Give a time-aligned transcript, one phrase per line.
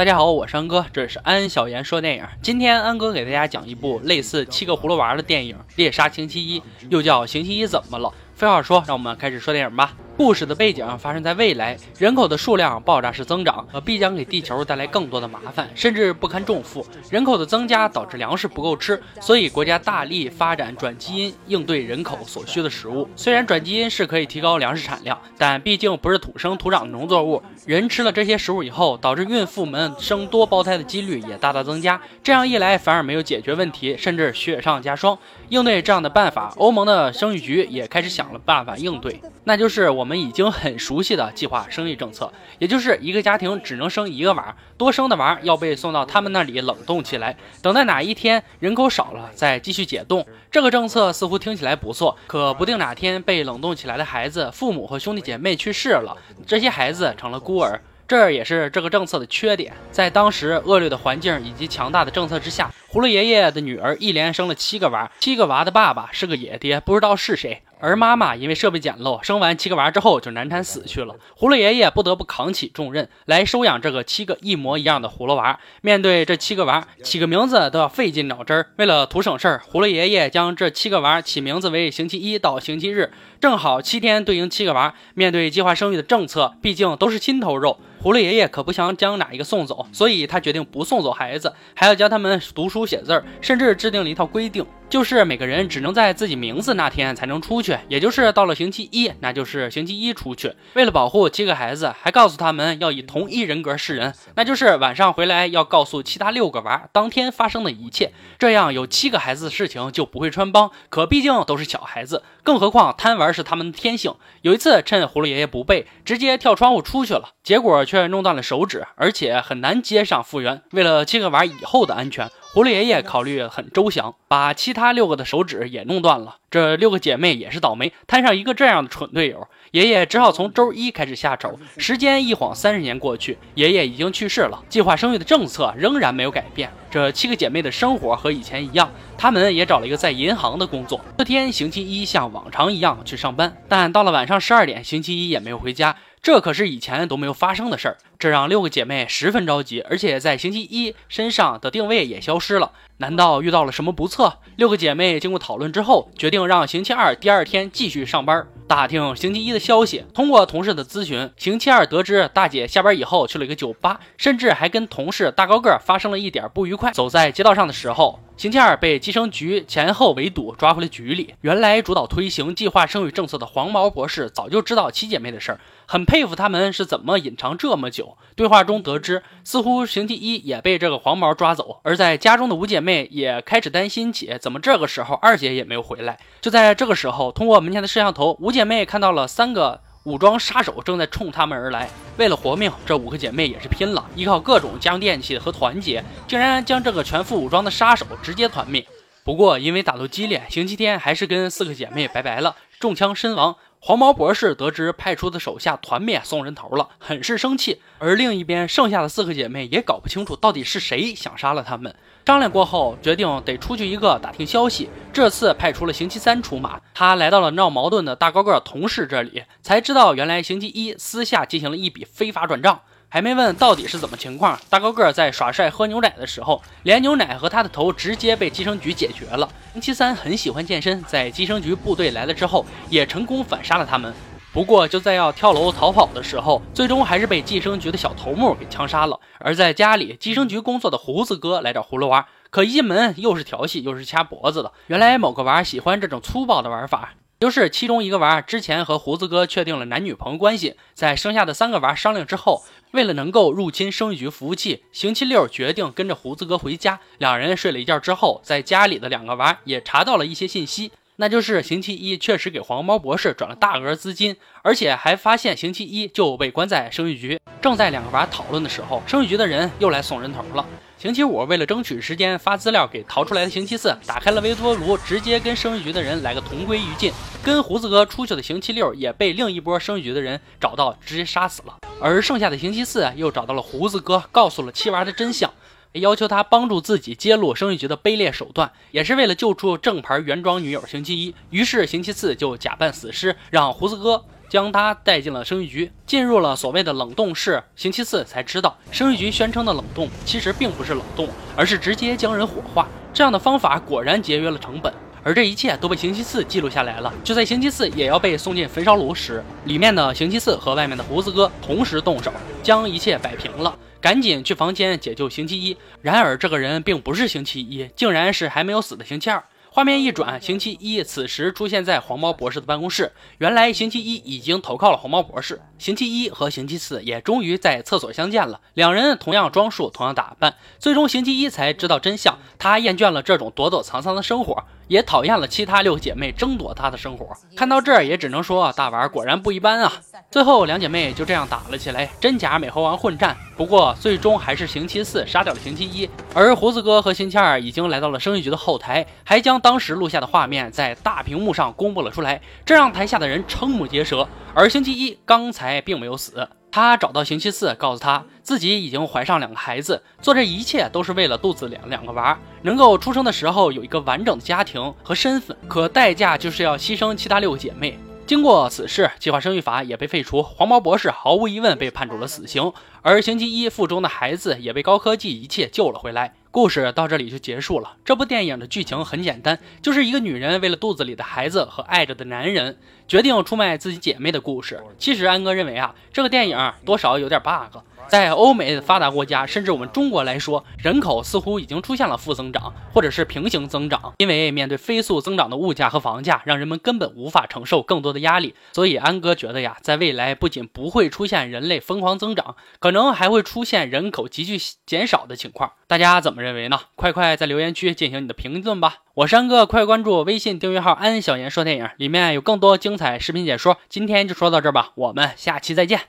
[0.00, 2.24] 大家好，我是安哥，这里是安小言说电影。
[2.40, 8.08] 今天安哥给大家讲一部类似《七个葫芦娃》的电影《猎杀星期一》，又叫《星期一怎么了》。
[8.34, 9.92] 废话说，让我们开始说电影吧。
[10.20, 16.86] 故事的背景发生在未来，人口的数量爆炸式增长，必将给地球带来更多的麻烦，甚至不堪重负。
[17.08, 23.08] 人口的增加导致粮食不够吃，所以国家大力发展转基因，应对人口所需的食物。
[23.16, 27.42] 虽然转基因是可以提高粮食产量，但毕竟不是土生土长的农作物。
[27.64, 31.98] 人吃了这些食物以后，导致孕妇们生多胞胎的几率也大大增加。
[32.22, 35.16] 这样一来，反而没有解决问题，甚至雪上加霜。
[35.48, 50.26] 应对这样的办法，欧盟的生育局也开始想了办法应对，那就是我们我们已经很熟悉的计划生育政策，也就是一个家庭只能生一个娃，多生的娃要被送到他们那里冷冻起来，等待哪一天人口少了再继续解冻。
[50.50, 57.80] 这个政策似乎听起来不错，可不定哪天被冷冻起来的孩子父母和兄弟姐妹去世了，这些孩子成了孤儿。
[58.08, 67.62] 这也是这个政策的缺点，在当时恶劣的环境以及强大的政策之下，葫芦爷爷的女儿一连生了七个娃，七个娃的爸爸是个野爹，不知道是谁。
[67.80, 71.16] 而妈妈因为设备简陋，生完七个娃之后就难产死去了。
[71.38, 75.58] 葫芦爷爷不得不扛起重任来收养这个七个一模一样的葫芦娃。
[75.80, 78.66] 面对这七个娃，起个名字都要费尽脑汁儿。
[78.76, 84.94] 为了图省事儿，葫芦爷爷将这七个娃起名字为星期一到星期日，正好七天对应七个娃。
[85.14, 94.64] 面对计划生育的政策，毕竟都是心头肉，葫芦爷爷可不想将哪一个送走，所以他决定不送走孩子，还要教他们读书写字儿，甚至制定了一套规定。
[94.88, 100.52] 就是每个人只能在自己名字那天才能出去，也就是到了星期一，那就是星期一出去。
[100.74, 110.72] 为了保护七个孩子，还告诉他们要以同一人格示人，那就是晚上回来要告诉其他六个娃当天发生的一切，这样有七个孩子的事情就不会穿帮。
[110.88, 114.12] 可毕竟都是小孩子，更何况贪玩是他们的天性。
[114.42, 120.60] 有一次趁葫芦爷爷不备，直接跳窗户出去了，结果却弄断了手指，而且很难接上复原。
[120.72, 122.28] 为了七个娃以后的安全。
[122.52, 126.38] 葫芦爷爷考虑很周详，把其他六个的手指也弄断了。
[126.50, 129.46] 这六个姐妹也是倒霉，摊上一个这样的蠢队友。
[129.72, 131.56] 爷爷只好从周一开始下手。
[131.78, 134.60] 时间一晃，三十年过去，爷爷已经去世了。
[134.68, 136.68] 计划生育的政策仍然没有改变。
[136.90, 141.00] 这七个姐妹的生活和以前一样，她们也找了一个在银行的工作。
[141.18, 145.96] 这天星期一像往常一样去上班，但到了晚上十二点，星期一也没有回家。
[146.20, 152.72] 这可是以前都没有发生的事儿，这让六个姐妹十分着急，而且在星期一身上的定位也消失了。
[152.98, 154.38] 难道遇到了什么不测？
[154.56, 158.46] 六个姐妹经过讨论之后，决定让星期二第二天继续上班。
[158.70, 166.92] 打听星期一的消息，通过同事的咨询，星期二得知大姐下班以后去了一个酒吧，甚至还跟同事大高个发生了一点不愉快。
[166.92, 171.34] 走在街道上的时候，星期二被计生局前后围堵，抓回了局里。
[171.40, 178.16] 原来主导推行计划生育政策的黄毛博士早就知道七姐妹的事儿，很佩服他们是怎么隐藏这么久。
[178.36, 181.80] 对话中得知，似乎星期一也被这个黄毛抓走。
[181.82, 186.16] 而在家中的五姐妹也开始担心起，怎么这个时候二姐也没有回来？
[186.40, 188.59] 就在这个时候，通过门前的摄像头，五姐。
[188.60, 191.88] 姐妹看到了三个武装杀手正在冲他们而来，
[192.18, 198.86] 为了活命，这五个姐妹也是拼了，依靠各种家用电器和团结，竟然将这个全副武装的杀手直接团灭。
[199.24, 203.56] 不过因为打斗激烈，星期天还是跟四个姐妹拜拜了，中枪身亡。
[203.82, 207.80] 黄毛博士得知派出的手下团灭送人头了，很是生气。
[207.98, 211.94] 而另一边，剩下的四个姐妹也搞不清楚到底是谁想杀了他们。
[212.26, 214.90] 商量过后，决定得出去一个打听消息。
[215.14, 222.82] 这次派出了星期三出马，他来到了闹矛盾的大高个同事这里，才知道原来星期一私下进行了一笔非法转账。
[223.12, 229.48] 还没问到底是怎么情况，大高个在耍帅喝牛奶的时候，连牛奶和他的头直接被计生局解决了。
[229.72, 234.14] 星期三很喜欢健身，在计生局部队来了之后，也成功反杀了他们。
[234.52, 239.18] 不过就在要跳楼逃跑的时候，最终还是被计生局的小头目给枪杀了。
[239.40, 244.70] 而在家里，计生局工作的胡子哥来找葫芦娃，可一进门又是调戏又是掐脖子的。
[244.86, 247.14] 原来某个娃喜欢这种粗暴的玩法。
[247.40, 252.62] 就是其中一个娃之前和胡子哥确定了男女朋友关系，在剩下的三个娃商量之后，
[252.92, 256.98] 为了能够入侵生育局服务器，星期六决定跟着胡子哥回家。
[257.18, 267.38] 两人睡了一觉之后，在家里的两个娃也查到了一些信息，那就是星期一确实给黄毛博士转了大额资金，而且还发现星期一就被关在生育局。
[267.62, 270.66] 正在两个娃讨论的时候，生育局的人又来送人头了。
[271.00, 277.10] 星期五为了争取时间发资料给逃出来的星期四，打开了微波炉，直接跟生育局的人来个同归于尽。
[277.42, 281.78] 跟胡子哥出去的星期六也被另一波生育局的人找到，直接杀死了。
[282.02, 285.50] 而剩下的星期四又找到了胡子哥，告诉了七娃的真相，
[285.92, 291.34] 要求他帮助自己揭露生育局的卑劣手段，也是为了救出正牌原装女友星期一。
[291.48, 294.22] 于是星期四就假扮死尸，让胡子哥。
[294.50, 297.62] 将他带进了生育局，进入了所谓的冷冻室。
[297.76, 302.88] 星期四才知道，生育局宣称的冷冻其实并不是冷冻，而是直接将人火化。
[303.14, 304.92] 这样的方法果然节约了成本。
[305.22, 307.12] 而这一切都被星期四记录下来了。
[307.22, 312.32] 就在星期四也要被送进焚烧炉时，里面的星期四和外面的胡子哥同时动手，
[312.62, 313.78] 将一切摆平了。
[314.00, 315.76] 赶紧去房间解救星期一。
[316.00, 319.44] 然而这个人并不是星期一， 竟然是还没有死的星期二。
[319.72, 323.12] 画面一转，星期一此时出现在黄毛博士的办公室。
[323.38, 325.60] 原来星期一已经投靠了黄毛博士。
[325.78, 328.60] 星期一和星期四也终于在厕所相见了。
[328.74, 330.56] 两人同样装束，同样打扮。
[330.80, 332.36] 最终，星期一才知道真相。
[332.58, 337.36] 他厌倦了这种躲躲藏藏的生活，也讨厌了其他六姐妹争夺他的生活。
[337.54, 339.92] 看到这儿，也只能说大娃果然不一般啊！
[340.30, 343.36] 最后，两姐妹就这样打了起来，真假美猴王混战。
[343.56, 354.28] 不过，最终还是星期四杀掉了星期一，而胡子哥和星期二已经来到了生育局的后台，还将当时录下的画面在大屏幕上公布了出来，这让台下的人瞠目结舌。
[354.54, 367.98] 而星期一刚才并没有死，他找到星期四，告诉他自己已经怀上两个孩子，做这一切都是为了肚子里两个娃能够出生的时候有一个完整的家庭和身份，可代价就是要牺牲其他六个姐妹。
[368.30, 372.72] 经过此事，计划生育法也被废除，黄毛博士毫无疑问被判处了死刑，
[373.02, 376.36] 而星期一腹中的孩子也被高科技一切救了回来。
[376.52, 377.96] 故事到这里就结束了。
[378.04, 382.78] 这部电影的剧情很简单，就是一个女人为了肚子里的孩子和爱着的男人，
[383.08, 384.80] 决定出卖自己姐妹的故事。
[384.96, 387.80] 其实安哥认为啊，这个电影多少有点 bug。
[388.10, 394.12] 在欧美发达国家，甚至我们中国来说，人口似乎已经出现了负增长，或者是平行增长。
[394.18, 398.56] 因为面对飞速增长的物价和房价，让人们根本无法承受更多的压力。
[398.72, 405.74] 所以安哥觉得呀，在未来不仅不会出现人类疯狂增长，可能还会出现人口急剧减少的情况。
[405.86, 406.80] 大家怎么认为呢？
[406.96, 408.96] 快快在留言区进行你的评论吧！
[409.14, 413.78] 我是安哥，快关注微信订阅号“安小言说电影”，里面有更多精彩视频解说。
[413.88, 416.00] 今天就说到这儿吧，我们下期再见。